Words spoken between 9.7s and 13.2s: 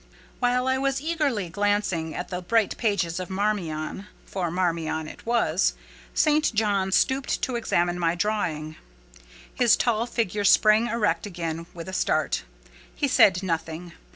tall figure sprang erect again with a start: he